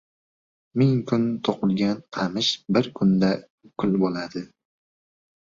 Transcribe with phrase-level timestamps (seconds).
[0.77, 3.31] •Ming kun to‘qilgan qamish bir kunda
[3.83, 4.45] kul bo‘ladi.